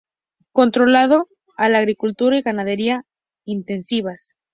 contrario 0.51 1.27
a 1.57 1.69
la 1.69 1.77
agricultura 1.77 2.35
y 2.35 2.41
ganadería 2.41 3.03
intensivas. 3.45 4.33